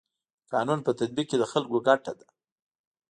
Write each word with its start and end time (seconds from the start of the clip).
د 0.45 0.45
قانون 0.53 0.79
په 0.83 0.91
تطبیق 0.99 1.27
کي 1.29 1.37
د 1.39 1.43
خلکو 1.51 1.77
ګټه 1.87 2.13
ده. 2.19 2.27